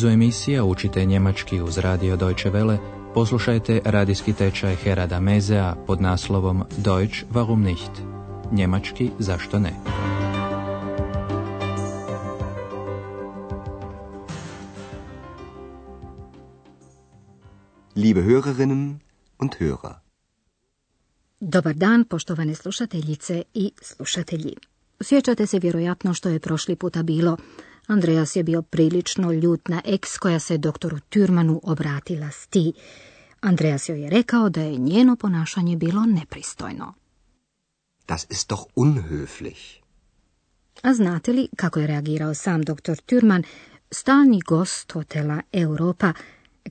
nizu 0.00 0.08
emisija 0.08 0.64
Učite 0.64 1.04
njemački 1.04 1.60
uz 1.60 1.78
radio 1.78 2.16
Deutsche 2.16 2.50
Welle 2.50 2.78
poslušajte 3.14 3.80
radijski 3.84 4.32
tečaj 4.32 4.74
Herada 4.76 5.20
Mezea 5.20 5.74
pod 5.86 6.00
naslovom 6.00 6.64
Deutsch 6.76 7.24
warum 7.32 7.62
nicht? 7.62 7.90
Njemački 8.52 9.10
zašto 9.18 9.58
ne? 9.58 9.72
Liebe 17.96 18.20
Hörerinnen 18.20 18.94
und 19.38 19.52
Hörer. 19.60 19.94
Dobar 21.40 21.74
dan, 21.74 22.04
poštovane 22.04 22.54
slušateljice 22.54 23.42
i 23.54 23.72
slušatelji. 23.82 24.54
Sjećate 25.00 25.46
se 25.46 25.58
vjerojatno 25.58 26.14
što 26.14 26.28
je 26.28 26.40
prošli 26.40 26.76
puta 26.76 27.02
bilo. 27.02 27.36
Andreas 27.90 28.36
je 28.36 28.42
bio 28.42 28.62
prilično 28.62 29.32
ljut 29.32 29.68
na 29.68 29.82
eks 29.84 30.18
koja 30.18 30.40
se 30.40 30.58
doktoru 30.58 30.98
Türmanu 30.98 31.60
obratila 31.62 32.30
s 32.30 32.46
ti. 32.46 32.72
Andreas 33.40 33.88
joj 33.88 34.02
je 34.02 34.10
rekao 34.10 34.48
da 34.48 34.60
je 34.62 34.78
njeno 34.78 35.16
ponašanje 35.16 35.76
bilo 35.76 36.06
nepristojno. 36.06 36.94
Das 38.08 38.26
ist 38.30 38.50
doch 38.50 38.64
unhöflich. 38.76 39.80
A 40.82 40.94
znate 40.94 41.32
li 41.32 41.48
kako 41.56 41.80
je 41.80 41.86
reagirao 41.86 42.34
sam 42.34 42.62
doktor 42.62 42.96
Türman, 42.96 43.42
stalni 43.90 44.40
gost 44.40 44.92
hotela 44.92 45.42
Europa, 45.52 46.12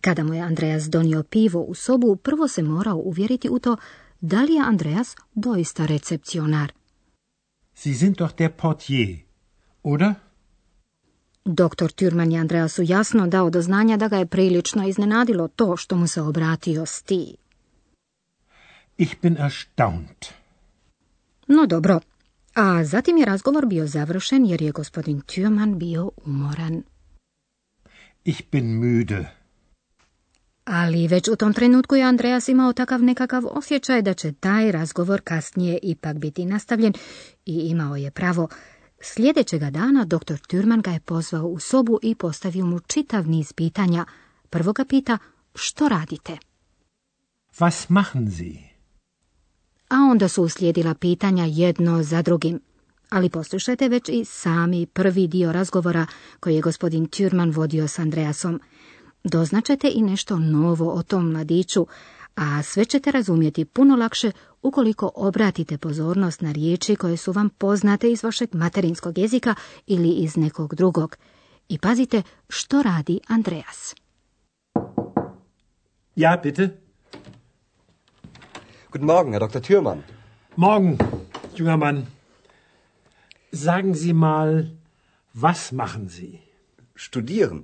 kada 0.01 0.23
mu 0.23 0.33
je 0.33 0.41
Andreas 0.41 0.83
donio 0.83 1.23
pivo 1.23 1.61
u 1.61 1.75
sobu, 1.75 2.15
prvo 2.15 2.47
se 2.47 2.63
morao 2.63 2.97
uvjeriti 2.97 3.49
u 3.49 3.59
to 3.59 3.77
da 4.21 4.41
li 4.41 4.53
je 4.53 4.61
Andreas 4.61 5.15
doista 5.33 5.85
recepcionar. 5.85 6.71
Sie 7.73 7.97
sind 7.97 8.17
doch 8.17 8.35
der 8.37 8.51
Portier, 8.61 9.17
oder? 9.83 10.28
Doktor 11.45 11.91
Türman 11.91 12.31
je 12.31 12.39
Andreasu 12.39 12.83
jasno 12.85 13.27
dao 13.27 13.49
do 13.49 13.61
znanja 13.61 13.97
da 13.97 14.07
ga 14.07 14.17
je 14.17 14.25
prilično 14.25 14.87
iznenadilo 14.87 15.47
to 15.47 15.77
što 15.77 15.95
mu 15.95 16.07
se 16.07 16.21
obratio 16.21 16.85
sti. 16.85 17.35
Ich 18.97 19.15
bin 19.21 19.37
erstaunt. 19.37 20.25
No 21.47 21.65
dobro, 21.65 21.99
a 22.53 22.83
zatim 22.83 23.17
je 23.17 23.25
razgovor 23.25 23.65
bio 23.65 23.87
završen 23.87 24.45
jer 24.45 24.61
je 24.61 24.71
gospodin 24.71 25.21
Türman 25.21 25.77
bio 25.77 26.11
umoran. 26.25 26.83
Ich 28.23 28.41
bin 28.51 28.65
müde. 28.65 29.25
Ali 30.65 31.07
već 31.07 31.27
u 31.27 31.35
tom 31.35 31.53
trenutku 31.53 31.95
je 31.95 32.03
Andreas 32.03 32.47
imao 32.47 32.73
takav 32.73 33.03
nekakav 33.03 33.43
osjećaj 33.45 34.01
da 34.01 34.13
će 34.13 34.31
taj 34.31 34.71
razgovor 34.71 35.21
kasnije 35.21 35.79
ipak 35.83 36.17
biti 36.17 36.45
nastavljen 36.45 36.93
i 37.45 37.53
imao 37.53 37.95
je 37.95 38.11
pravo. 38.11 38.47
Sljedećega 39.01 39.69
dana 39.69 40.05
dr. 40.05 40.37
Türman 40.47 40.81
ga 40.81 40.91
je 40.91 40.99
pozvao 40.99 41.47
u 41.47 41.59
sobu 41.59 41.99
i 42.01 42.15
postavio 42.15 42.65
mu 42.65 42.79
čitav 42.79 43.29
niz 43.29 43.53
pitanja. 43.53 44.05
Prvo 44.49 44.73
ga 44.73 44.85
pita 44.85 45.17
što 45.55 45.89
radite? 45.89 46.37
Was 47.57 47.85
machen 47.89 48.31
Sie? 48.31 48.69
A 49.89 49.95
onda 50.11 50.27
su 50.27 50.43
uslijedila 50.43 50.93
pitanja 50.93 51.45
jedno 51.45 52.03
za 52.03 52.21
drugim. 52.21 52.59
Ali 53.09 53.29
poslušajte 53.29 53.89
već 53.89 54.09
i 54.09 54.25
sami 54.25 54.85
prvi 54.85 55.27
dio 55.27 55.51
razgovora 55.51 56.05
koji 56.39 56.55
je 56.55 56.61
gospodin 56.61 57.07
Türman 57.07 57.55
vodio 57.55 57.87
s 57.87 57.99
Andreasom. 57.99 58.61
Doznačete 59.23 59.91
i 59.93 60.01
nešto 60.01 60.39
novo 60.39 60.93
o 60.93 61.03
tom 61.03 61.31
mladiću, 61.31 61.87
a 62.39 62.63
sve 62.63 62.85
ćete 62.85 63.11
razumjeti 63.11 63.65
puno 63.65 63.95
lakše 63.95 64.31
ukoliko 64.61 65.11
obratite 65.15 65.77
pozornost 65.77 66.41
na 66.41 66.51
riječi 66.51 66.95
koje 66.95 67.17
su 67.17 67.31
vam 67.31 67.49
poznate 67.49 68.11
iz 68.11 68.23
vašeg 68.23 68.55
materinskog 68.55 69.17
jezika 69.17 69.55
ili 69.87 70.09
iz 70.09 70.37
nekog 70.37 70.75
drugog. 70.75 71.17
I 71.69 71.77
pazite 71.77 72.21
što 72.49 72.81
radi 72.81 73.19
Andreas. 73.27 73.95
Ja, 76.15 76.39
bitte. 76.43 76.77
Guten 78.91 79.07
Morgen, 79.07 79.33
Herr 79.33 79.47
Dr. 79.47 79.59
Thürmann. 79.59 80.01
Morgen, 80.55 80.97
junger 81.57 81.77
Mann. 81.77 82.05
Sagen 83.51 83.95
Sie 83.95 84.13
mal, 84.13 84.65
was 85.33 85.71
machen 85.71 86.09
Sie? 86.09 86.39
Studieren. 86.95 87.61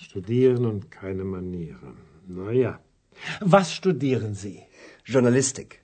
Studieren 0.00 0.66
und 0.66 0.84
keine 1.00 1.24
Manieren. 1.24 1.96
Na 2.28 2.52
ja. 2.52 2.85
Was 3.40 3.70
studieren 3.70 4.34
Sie? 4.34 4.58
Journalistik. 5.06 5.80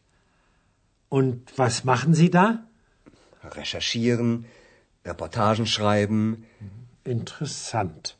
Und 1.08 1.58
was 1.58 1.84
machen 1.84 2.14
Sie 2.14 2.30
da? 2.30 2.66
Recherchieren, 3.42 4.44
Reportagen 5.04 5.66
schreiben. 5.66 6.46
Interessant. 7.04 8.16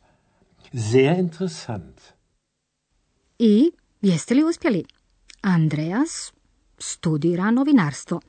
Sehr 0.73 1.19
interessant. 1.19 2.15
I 3.39 3.73
jeste 4.01 4.35
li 4.35 4.45
uspjeli? 4.45 4.85
Andreas 5.41 6.33
studira 6.79 7.51
novinarstvo. 7.51 8.21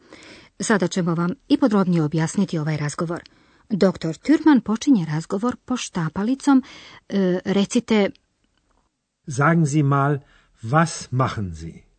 Sada 0.60 0.88
ćemo 0.88 1.16
vam 1.16 1.32
i 1.48 1.58
podrobnije 1.58 2.04
objasniti 2.04 2.58
ovaj 2.58 2.78
razgovor. 2.78 3.22
Doktor 3.70 4.16
Türman 4.16 4.62
počinje 4.62 5.06
razgovor 5.06 5.56
poštapalicom. 5.66 6.64
E, 7.10 7.40
recite, 7.46 8.10
Sagen 9.28 9.66
Sie 9.66 9.84
mal, 9.84 10.20
was 10.64 11.08
machen 11.12 11.56
Sie? 11.56 11.94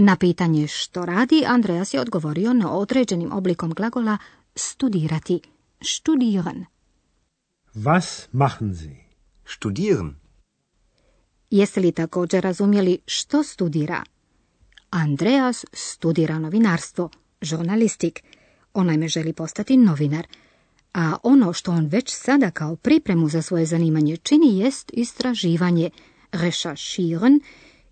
na 0.00 0.16
pitanje 0.16 0.66
što 0.66 1.06
radi, 1.06 1.44
Andreas 1.46 1.94
je 1.94 2.00
odgovorio 2.00 2.52
na 2.52 2.72
određenim 2.72 3.32
oblikom 3.32 3.70
glagola 3.70 4.18
studirati. 4.54 5.40
Studieren. 5.80 6.64
Was 7.74 8.28
machen 8.32 8.74
Sie? 8.76 8.96
Studieren. 9.46 10.14
Jeste 11.50 11.80
li 11.80 11.92
također 11.92 12.42
razumjeli 12.42 12.98
što 13.06 13.42
studira? 13.42 14.02
Andreas 14.90 15.64
studira 15.72 16.38
novinarstvo, 16.38 17.10
žurnalistik. 17.42 18.22
Onaj 18.74 18.96
me 18.96 19.08
želi 19.08 19.32
postati 19.32 19.76
novinar. 19.76 20.26
A 20.94 21.16
ono 21.22 21.52
što 21.52 21.72
on 21.72 21.86
već 21.86 22.14
sada 22.14 22.50
kao 22.50 22.76
pripremu 22.76 23.28
za 23.28 23.42
svoje 23.42 23.66
zanimanje 23.66 24.16
čini 24.16 24.58
jest 24.58 24.90
istraživanje, 24.92 25.90
recherchieren 26.32 27.40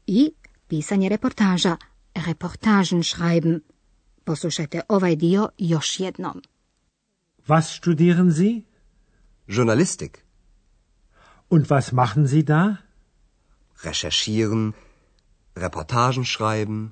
i 0.06 0.32
pisanje 0.68 1.08
reportaža, 1.08 1.76
reportagen 2.14 3.02
schreiben. 3.02 3.60
Poslušajte 4.24 4.80
ovaj 4.88 5.16
dio 5.16 5.48
još 5.58 6.00
jednom. 6.00 6.42
Was 7.46 7.76
studieren 7.76 8.32
Sie? 8.32 8.62
Journalistik. 9.46 10.24
Und 11.50 11.70
was 11.70 11.92
machen 11.92 12.26
Sie 12.28 12.42
da? 12.42 12.76
Recherchieren, 13.84 14.72
Reportagen 15.54 16.24
schreiben. 16.24 16.90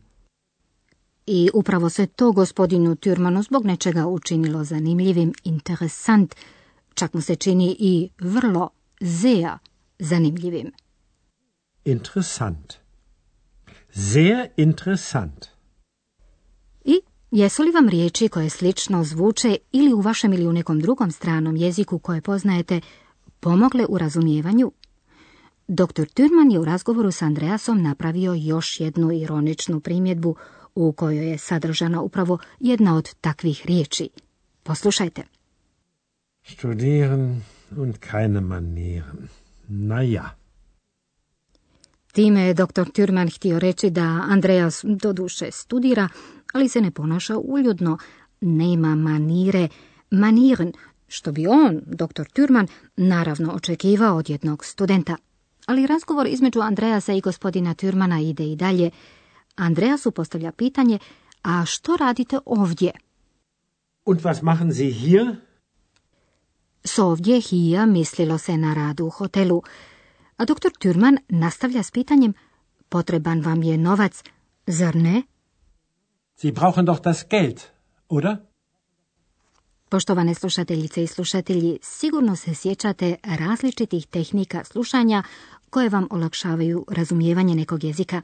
I 1.27 1.51
upravo 1.55 1.91
se 1.91 2.07
to 2.07 2.33
gospodinu 2.33 2.97
Türmanu 2.97 3.43
zbog 3.43 3.65
nečega 3.67 4.07
učinilo 4.07 4.65
zanimljivim, 4.65 5.33
interesant, 5.45 6.35
čak 6.95 7.15
mu 7.15 7.21
se 7.21 7.37
čini 7.37 7.77
i 7.79 8.11
vrlo, 8.21 8.71
sehr 9.01 9.59
zanimljivim. 9.99 10.73
Interessant. 11.87 12.75
Sehr 13.91 14.49
interessant. 14.57 15.47
I 16.85 17.01
jesu 17.31 17.63
li 17.63 17.71
vam 17.71 17.89
riječi 17.89 18.29
koje 18.29 18.51
slično 18.51 19.05
zvuče 19.05 19.57
ili 19.73 19.93
u 19.93 20.01
vašem 20.01 20.33
ili 20.33 20.47
u 20.47 20.53
nekom 20.53 20.81
drugom 20.81 21.11
stranom 21.11 21.57
jeziku 21.57 21.99
koje 21.99 22.21
poznajete 22.21 22.81
pomogle 23.41 23.87
u 23.89 23.99
razumijevanju? 23.99 24.73
Dr. 25.69 26.07
Türman 26.15 26.53
je 26.53 26.59
u 26.59 26.65
razgovoru 26.65 27.11
s 27.11 27.23
Andreasom 27.23 27.83
napravio 27.83 28.35
još 28.35 28.81
jednu 28.81 29.13
ironičnu 29.13 29.81
primjedbu 29.81 30.37
u 30.75 30.93
kojoj 30.93 31.31
je 31.31 31.39
sadržana 31.39 32.01
upravo 32.01 32.39
jedna 32.61 32.97
od 32.97 33.15
takvih 33.21 33.67
riječi. 33.67 34.09
Poslušajte. 34.63 35.23
Studieren 36.45 37.43
und 37.77 37.97
keine 38.11 38.41
Manieren. 38.41 39.29
Na 39.69 40.03
ja. 40.03 40.46
Time 42.17 42.41
je 42.41 42.55
dr. 42.55 42.87
Türman 42.93 43.37
htio 43.37 43.59
reći 43.59 43.91
da 43.91 44.25
Andreas 44.29 44.85
doduše 44.85 45.51
studira, 45.51 46.09
ali 46.53 46.69
se 46.69 46.81
ne 46.81 46.91
ponaša 46.91 47.37
uljudno, 47.39 47.99
nema 48.41 48.95
manire, 48.95 49.69
maniren, 50.11 50.73
što 51.09 51.33
bi 51.33 51.47
on, 51.47 51.81
dr. 51.87 52.23
Türman, 52.35 52.67
naravno 52.97 53.53
očekivao 53.53 54.17
od 54.17 54.31
jednog 54.31 54.65
studenta. 54.65 55.17
Ali 55.67 55.87
razgovor 55.87 56.27
između 56.27 56.61
Andreasa 56.61 57.13
i 57.13 57.21
gospodina 57.21 57.75
Türmana 57.75 58.31
ide 58.31 58.45
i 58.53 58.57
dalje. 58.57 58.91
Andreasu 59.57 60.11
postavlja 60.11 60.53
pitanje, 60.53 60.99
a 61.43 61.65
što 61.65 61.97
radite 61.97 62.39
ovdje? 62.47 62.91
Und 64.05 64.21
was 64.21 64.43
machen 64.43 64.73
Sie 64.73 64.91
hier? 64.91 65.37
S 66.85 66.99
ovdje 66.99 67.41
hija 67.41 67.87
mislilo 67.87 68.39
se 68.39 68.57
na 68.57 68.75
radu 68.75 69.05
u 69.07 69.11
hotelu. 69.11 69.63
A 70.37 70.45
doktor 70.45 70.73
Türman 70.79 71.19
nastavlja 71.29 71.83
s 71.83 71.91
pitanjem, 71.91 72.35
potreban 72.89 73.41
vam 73.41 73.63
je 73.63 73.79
novac, 73.79 74.23
zar 74.67 74.97
ne? 74.97 75.23
Sie 76.37 76.53
brauchen 76.53 76.85
doch 76.85 77.01
das 77.01 77.25
Geld, 77.31 77.61
oder? 78.09 78.37
Poštovane 79.89 80.35
slušateljice 80.35 81.03
i 81.03 81.07
slušatelji, 81.07 81.79
sigurno 81.83 82.37
se 82.37 82.55
sjećate 82.55 83.17
različitih 83.23 84.07
tehnika 84.07 84.65
slušanja 84.65 85.23
koje 85.71 85.89
vam 85.89 86.07
olakšavaju 86.11 86.85
razumijevanje 86.89 87.55
nekog 87.55 87.85
jezika. 87.85 88.23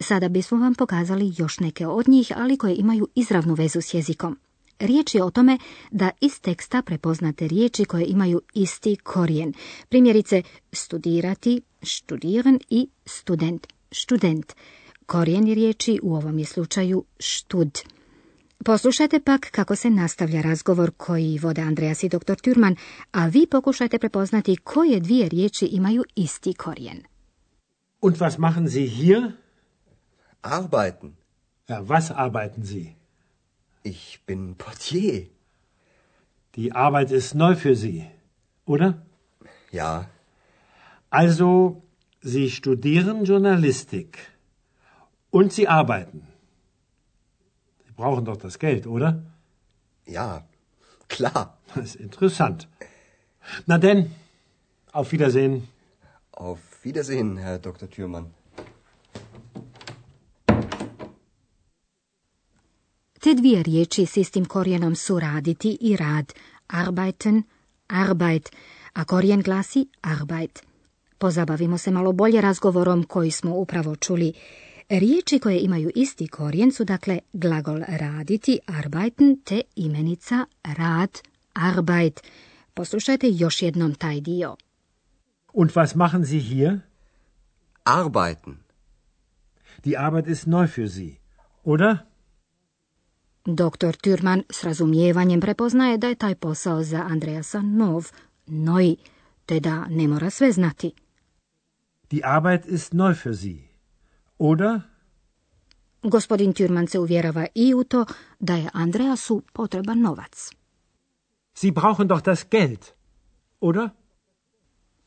Sada 0.00 0.28
bismo 0.28 0.58
vam 0.58 0.74
pokazali 0.74 1.32
još 1.36 1.60
neke 1.60 1.86
od 1.86 2.08
njih, 2.08 2.32
ali 2.36 2.58
koje 2.58 2.76
imaju 2.76 3.08
izravnu 3.14 3.54
vezu 3.54 3.80
s 3.80 3.94
jezikom. 3.94 4.38
Riječ 4.78 5.14
je 5.14 5.24
o 5.24 5.30
tome 5.30 5.58
da 5.90 6.10
iz 6.20 6.40
teksta 6.40 6.82
prepoznate 6.82 7.48
riječi 7.48 7.84
koje 7.84 8.04
imaju 8.04 8.42
isti 8.54 8.96
korijen. 8.96 9.52
Primjerice, 9.88 10.42
studirati, 10.72 11.62
studieren 11.82 12.58
i 12.70 12.88
student, 13.06 13.66
student. 13.92 14.52
Korijen 15.06 15.54
riječi 15.54 16.00
u 16.02 16.14
ovom 16.14 16.38
je 16.38 16.44
slučaju 16.44 17.04
štud. 17.18 17.78
Poslušajte 18.64 19.20
pak 19.20 19.50
kako 19.50 19.76
se 19.76 19.90
nastavlja 19.90 20.40
razgovor 20.40 20.90
koji 20.96 21.38
vode 21.38 21.62
Andreas 21.62 22.02
i 22.02 22.08
dr. 22.08 22.34
Turman, 22.42 22.76
a 23.12 23.26
vi 23.26 23.46
pokušajte 23.50 23.98
prepoznati 23.98 24.56
koje 24.56 25.00
dvije 25.00 25.28
riječi 25.28 25.66
imaju 25.66 26.04
isti 26.16 26.54
korijen. 26.54 27.02
Und 28.00 28.16
was 28.16 28.38
machen 28.38 28.68
Sie 28.68 28.86
hier? 28.86 29.32
Arbeiten. 30.42 31.16
Ja, 31.68 31.80
was 31.80 32.12
arbeiten 32.14 32.66
Sie? 32.66 32.94
Ich 33.82 34.22
bin 34.26 34.56
Portier. 34.56 35.28
Die 36.54 36.72
Arbeit 36.72 37.10
ist 37.10 37.34
neu 37.34 37.54
für 37.54 37.76
Sie, 37.76 38.06
oder? 38.66 39.02
Ja. 39.70 40.08
Also, 41.10 41.82
Sie 42.20 42.50
studieren 42.50 43.24
Journalistik 43.24 44.18
und 45.30 45.52
Sie 45.52 45.68
arbeiten. 45.68 46.26
Sie 47.86 47.92
brauchen 47.92 48.24
doch 48.24 48.36
das 48.36 48.58
Geld, 48.58 48.86
oder? 48.86 49.22
Ja, 50.06 50.46
klar. 51.08 51.58
Das 51.74 51.84
ist 51.84 51.96
interessant. 51.96 52.66
Na 53.66 53.78
denn, 53.78 54.10
auf 54.92 55.12
Wiedersehen. 55.12 55.68
Auf 56.32 56.58
Wiedersehen, 56.82 57.36
Herr 57.36 57.58
Dr. 57.58 57.88
Thürmann. 57.88 58.34
Dvije 63.38 63.62
riječi 63.62 64.06
s 64.06 64.16
istim 64.16 64.44
korijenom 64.44 64.96
su 64.96 65.20
raditi 65.20 65.78
i 65.80 65.96
rad, 65.96 66.32
arbeiten, 66.66 67.42
arbeit, 67.88 68.50
a 68.92 69.04
korijen 69.04 69.42
glasi 69.42 69.88
arbeit. 70.00 70.62
Pozabavimo 71.18 71.78
se 71.78 71.90
malo 71.90 72.12
bolje 72.12 72.40
razgovorom 72.40 73.04
koji 73.04 73.30
smo 73.30 73.54
upravo 73.54 73.96
čuli. 73.96 74.32
Riječi 74.88 75.38
koje 75.38 75.60
imaju 75.60 75.90
isti 75.94 76.28
korijen 76.28 76.72
su 76.72 76.84
dakle 76.84 77.18
glagol 77.32 77.80
raditi, 77.88 78.58
arbeiten, 78.66 79.40
te 79.44 79.60
imenica 79.76 80.46
rad, 80.62 81.18
arbeit. 81.52 82.20
Poslušajte 82.74 83.26
još 83.30 83.62
jednom 83.62 83.94
taj 83.94 84.20
dio. 84.20 84.56
Und 85.52 85.70
was 85.70 85.94
machen 85.94 86.24
Sie 86.24 86.40
hier? 86.40 86.78
Arbeiten. 87.84 88.68
Die 89.84 89.96
Arbeit 89.96 90.26
ist 90.26 90.46
neu 90.46 90.66
für 90.66 90.88
Sie, 90.88 91.16
oder? 91.64 92.07
Doktor 93.50 93.96
Türman 93.96 94.42
s 94.50 94.64
razumijevanjem 94.64 95.40
prepoznaje 95.40 95.98
da 95.98 96.08
je 96.08 96.14
taj 96.14 96.34
posao 96.34 96.82
za 96.82 96.96
Andreasa 96.96 97.62
nov, 97.62 98.10
noj, 98.46 98.96
te 99.46 99.60
da 99.60 99.86
ne 99.86 100.08
mora 100.08 100.30
sve 100.30 100.52
znati. 100.52 100.92
Die 102.10 102.20
Arbeit 102.24 102.66
ist 102.66 102.92
neu 102.92 103.14
für 103.14 103.36
Sie, 103.36 103.68
oder? 104.38 104.80
Gospodin 106.02 106.52
Türman 106.52 106.86
se 106.86 106.98
uvjerava 106.98 107.46
i 107.54 107.74
u 107.74 107.84
to 107.84 108.04
da 108.38 108.54
je 108.54 108.70
Andreasu 108.72 109.42
potreban 109.52 110.00
novac. 110.00 110.50
Sie 111.54 111.72
brauchen 111.72 112.08
doch 112.08 112.22
das 112.22 112.44
Geld, 112.50 112.84
oder? 113.60 113.88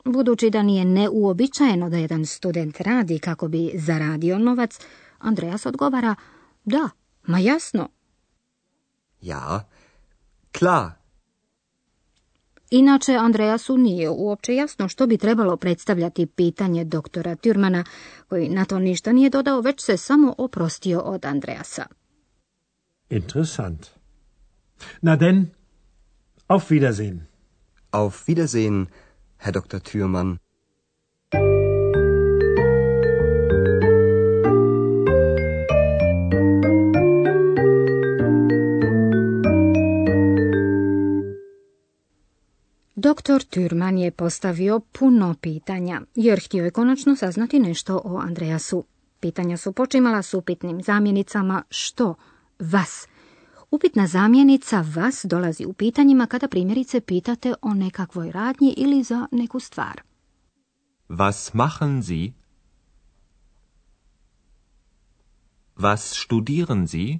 Budući 0.04 0.50
da 0.50 0.62
nije 0.62 0.84
neuobičajeno 0.84 1.90
da 1.90 1.96
jedan 1.96 2.26
student 2.26 2.80
radi 2.80 3.18
kako 3.18 3.48
bi 3.48 3.70
zaradio 3.74 4.38
novac, 4.38 4.78
Andreas 5.18 5.66
odgovara 5.66 6.14
da, 6.64 6.90
ma 7.22 7.38
jasno. 7.38 7.88
Ja, 9.22 9.64
klar. 10.52 10.90
Inače, 12.70 13.12
Andreasu 13.12 13.76
nije 13.76 14.10
uopće 14.10 14.54
jasno 14.54 14.88
što 14.88 15.06
bi 15.06 15.18
trebalo 15.18 15.56
predstavljati 15.56 16.26
pitanje 16.26 16.84
doktora 16.84 17.36
Türmana, 17.36 17.84
koji 18.28 18.48
na 18.48 18.64
to 18.64 18.78
ništa 18.78 19.12
nije 19.12 19.30
dodao, 19.30 19.60
već 19.60 19.84
se 19.84 19.96
samo 19.96 20.34
oprostio 20.38 21.00
od 21.00 21.24
Andreasa. 21.24 21.86
Interessant. 23.10 23.86
Na 25.00 25.16
denn, 25.16 25.46
auf 26.46 26.70
Wiedersehen. 26.70 27.18
Auf 27.90 28.28
Wiedersehen, 28.28 28.86
Herr 29.38 29.52
Dr. 29.52 29.78
Thürmann. 29.78 30.41
Doktor 43.02 43.42
Türman 43.42 43.98
je 43.98 44.10
postavio 44.10 44.80
puno 44.80 45.34
pitanja, 45.40 46.02
jer 46.14 46.40
htio 46.44 46.64
je 46.64 46.70
konačno 46.70 47.16
saznati 47.16 47.58
nešto 47.58 48.00
o 48.04 48.18
Andreasu. 48.18 48.84
Pitanja 49.20 49.56
su 49.56 49.72
počimala 49.72 50.22
s 50.22 50.34
upitnim 50.34 50.82
zamjenicama 50.82 51.62
što, 51.70 52.14
vas. 52.58 53.08
Upitna 53.70 54.06
zamjenica 54.06 54.84
vas 54.94 55.24
dolazi 55.24 55.64
u 55.64 55.72
pitanjima 55.72 56.26
kada 56.26 56.48
primjerice 56.48 57.00
pitate 57.00 57.54
o 57.62 57.74
nekakvoj 57.74 58.32
radnji 58.32 58.74
ili 58.76 59.02
za 59.02 59.26
neku 59.32 59.60
stvar. 59.60 60.00
Was 61.08 61.54
machen 61.54 62.02
Sie? 62.02 62.32
Was 65.76 66.24
studieren 66.24 66.86
Sie? 66.86 67.18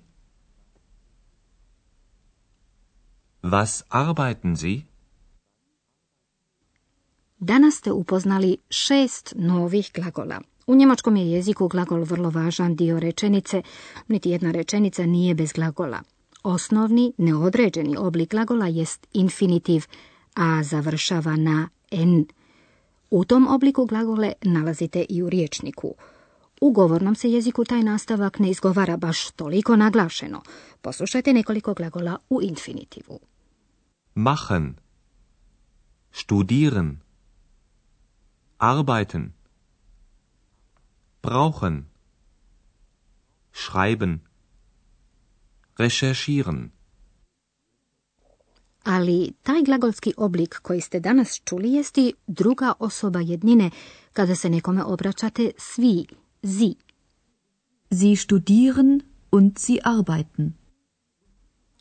Was 3.43 3.83
arbeiten 3.89 4.57
Sie? 4.57 4.92
Danas 7.43 7.75
ste 7.75 7.93
upoznali 7.93 8.57
šest 8.71 9.33
novih 9.37 9.91
glagola. 9.95 10.41
U 10.67 10.75
njemačkom 10.75 11.17
je 11.17 11.31
jeziku 11.31 11.69
glagol 11.69 12.05
vrlo 12.05 12.31
važan 12.31 12.77
dio 12.77 13.01
rečenice, 13.01 13.63
niti 14.09 14.31
jedna 14.31 14.51
rečenica 14.51 15.07
nije 15.07 15.35
bez 15.35 15.53
glagola. 15.53 16.03
Osnovni, 16.43 17.13
neodređeni 17.19 17.97
oblik 17.97 18.31
glagola 18.31 18.67
jest 18.67 19.07
infinitiv, 19.13 19.85
a 20.35 20.63
završava 20.63 21.37
na 21.37 21.69
n. 21.91 22.25
U 23.11 23.25
tom 23.25 23.49
obliku 23.49 23.87
glagole 23.87 24.33
nalazite 24.43 25.05
i 25.09 25.23
u 25.23 25.31
riječniku. 25.31 25.95
U 26.61 26.71
govornom 26.71 27.15
se 27.15 27.31
jeziku 27.31 27.65
taj 27.65 27.83
nastavak 27.83 28.39
ne 28.39 28.51
izgovara 28.51 28.97
baš 28.97 29.31
toliko 29.31 29.77
naglašeno. 29.77 30.43
Poslušajte 30.81 31.33
nekoliko 31.33 31.75
glagola 31.75 32.19
u 32.31 32.43
infinitivu. 32.43 33.21
Machen. 34.15 34.75
Studieren. 36.13 37.12
Arbeiten. 38.63 39.35
Brauchen. 41.21 41.91
Schreiben. 43.53 44.21
Recherchieren. 45.79 46.71
Ali 48.85 49.33
taj 49.43 49.63
glagolski 49.63 50.15
oblik 50.17 50.59
koji 50.63 50.81
ste 50.81 51.01
danas 51.01 51.41
čuli 51.45 51.73
jesti 51.73 52.13
druga 52.27 52.73
osoba 52.79 53.21
jednine 53.21 53.71
kada 54.13 54.35
se 54.35 54.51
nekome 54.51 54.85
obraćate 54.85 55.51
svi, 55.59 56.07
zi. 56.43 56.75
Sie 57.91 58.17
studieren 58.17 59.01
und 59.31 59.59
sie 59.59 59.79
arbeiten. 59.85 60.53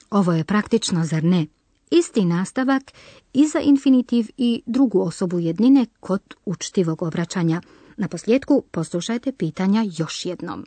Ovo 0.09 0.33
je 0.33 0.43
praktično, 0.43 1.05
zar 1.05 1.23
ne? 1.23 1.47
Isti 1.91 2.25
nastavak 2.25 2.83
i 3.33 3.48
za 3.48 3.60
infinitiv 3.60 4.25
i 4.38 4.63
drugu 4.65 5.01
osobu 5.01 5.39
jednine 5.39 5.86
kod 6.00 6.21
učtivog 6.45 7.01
obraćanja. 7.01 7.62
Na 7.98 8.07
posljedku 8.07 8.63
poslušajte 8.71 9.31
pitanja 9.31 9.86
još 9.98 10.25
jednom. 10.25 10.65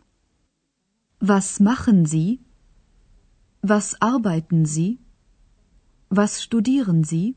Was 1.20 1.60
machen 1.60 2.06
Sie? 2.06 2.36
Was 3.62 3.94
arbeiten 4.00 4.66
Sie? 4.66 4.96
Was 6.10 6.46
studieren 6.46 7.04
Sie? 7.04 7.32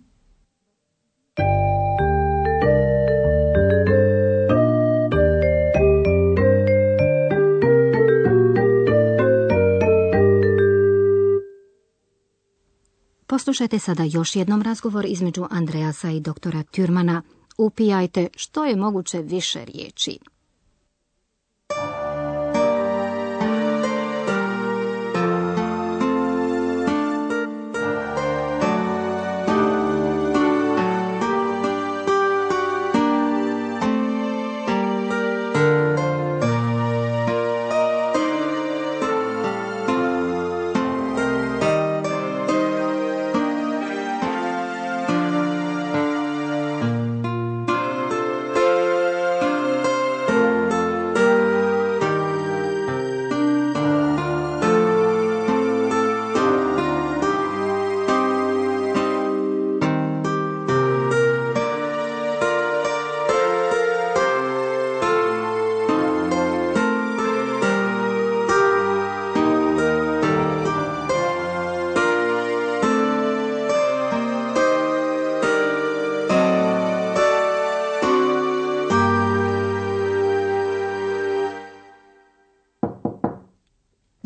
Poslušajte 13.38 13.79
sada 13.79 14.03
još 14.03 14.36
jednom 14.36 14.62
razgovor 14.62 15.06
između 15.06 15.46
Andreasa 15.50 16.10
i 16.10 16.20
doktora 16.20 16.63
Türmana. 16.63 17.22
Upijajte 17.58 18.27
što 18.36 18.65
je 18.65 18.75
moguće 18.75 19.22
više 19.22 19.65
riječi. 19.65 20.20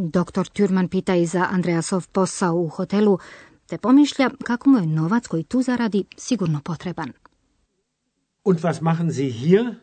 Doktor 0.00 0.46
Tjurman 0.46 0.88
pita 0.88 1.14
i 1.14 1.26
za 1.26 1.46
Andreasov 1.50 2.08
posao 2.12 2.54
u 2.54 2.68
hotelu, 2.68 3.18
te 3.66 3.78
pomišlja 3.78 4.30
kako 4.44 4.70
mu 4.70 4.78
je 4.78 4.86
novac 4.86 5.26
koji 5.26 5.42
tu 5.42 5.62
zaradi 5.62 6.04
sigurno 6.16 6.60
potreban. 6.64 7.12
Und 8.44 8.64
was 8.64 8.80
machen 8.80 9.12
Sie 9.12 9.30
hier? 9.30 9.74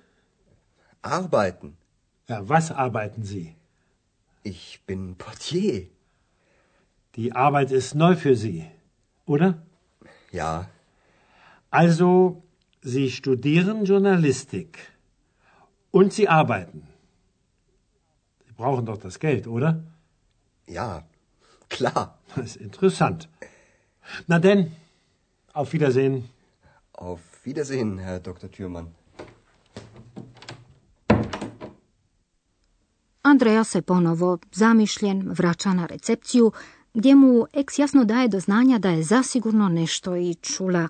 Arbeiten. 1.02 1.76
Ja, 2.30 2.40
was 2.50 2.72
arbeiten 2.72 3.24
Sie? 3.24 3.56
Ich 4.44 4.80
bin 4.88 5.16
Portier. 5.16 5.88
Die 7.16 7.32
Arbeit 7.32 7.72
ist 7.72 7.96
neu 7.96 8.16
für 8.16 8.36
Sie, 8.36 8.64
oder? 9.26 9.54
Ja, 10.32 10.66
Also, 11.70 12.42
Sie 12.82 13.12
studieren 13.12 13.84
Journalistik. 13.84 14.78
Und 15.92 16.14
Sie 16.14 16.30
arbeiten. 16.30 16.88
Sie 18.46 18.54
brauchen 18.54 18.86
doch 18.86 18.98
das 18.98 19.20
Geld, 19.20 19.46
oder? 19.48 19.84
Ja, 20.68 21.04
klar. 21.70 22.20
Das 22.36 22.46
ist 22.46 22.62
interessant. 22.62 23.30
Na 24.28 24.40
denn, 24.40 24.72
auf 25.54 25.74
Wiedersehen. 25.74 26.30
Auf 26.94 27.20
Wiedersehen, 27.44 27.98
Herr 27.98 28.20
Dr. 28.20 28.50
Thürmann. 28.52 28.88
Andreja 33.22 33.64
se 33.64 33.82
ponovo, 33.82 34.38
zamišljen, 34.52 35.30
vraća 35.32 35.74
na 35.74 35.86
recepciju, 35.86 36.52
gdje 36.94 37.16
mu 37.16 37.46
eks 37.54 37.80
jasno 37.80 38.06
daje 38.06 38.28
do 38.28 38.40
znanja 38.40 38.78
da 38.78 38.90
je 38.90 39.04
zasigurno 39.04 39.70
nešto 39.70 40.16
i 40.16 40.36
čula. 40.36 40.88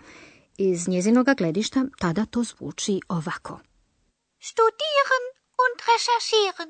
Iz 0.57 0.87
njezinoga 0.87 1.33
gledišta 1.33 1.85
tada 1.99 2.25
to 2.25 2.43
zvuči 2.43 3.01
ovako. 3.07 3.59
Studieren 4.39 5.25
und 5.63 5.77
recherchieren. 5.91 6.69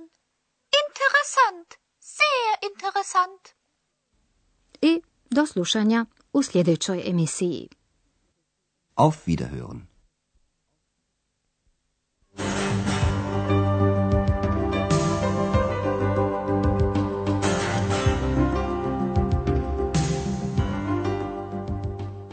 Interessant. 0.83 1.84
Sehr 2.05 2.69
interessant. 2.69 3.41
I 4.81 5.01
do 5.29 5.45
slušanja 5.45 6.05
u 6.33 6.43
sljedećoj 6.43 7.03
emisiji. 7.05 7.69
Auf 8.95 9.27
Wiederhören. 9.27 9.79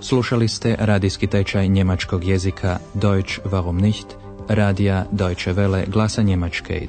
Slušali 0.01 0.49
ste 0.49 0.77
radijski 0.79 1.27
tečaj 1.27 1.69
njemačkog 1.69 2.25
jezika 2.25 2.79
Deutsch 2.95 3.41
warum 3.45 3.81
nicht, 3.81 4.07
radija 4.49 5.07
Deutsche 5.13 5.53
Welle 5.53 5.91
glasa 5.91 6.23
Njemačke, 6.23 6.89